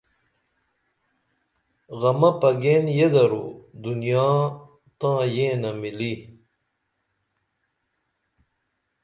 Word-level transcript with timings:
غمہ 1.99 2.31
پگیئن 2.39 2.85
یدرو 2.97 3.45
دنیا 3.83 4.29
تاں 4.99 5.19
یینہ 5.35 5.71
مِلی 5.81 6.13